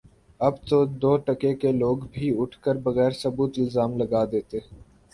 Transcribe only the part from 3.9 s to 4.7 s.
لگا دیتے